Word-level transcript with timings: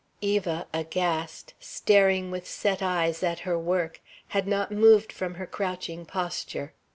Eva, 0.23 0.65
aghast, 0.73 1.53
staring 1.59 2.31
with 2.31 2.47
set 2.47 2.81
eyes 2.81 3.21
at 3.21 3.41
her 3.41 3.55
work, 3.59 4.01
had 4.29 4.47
not 4.47 4.71
moved 4.71 5.13
from 5.13 5.35
her 5.35 5.45
crouching 5.45 6.07
posture. 6.07 6.73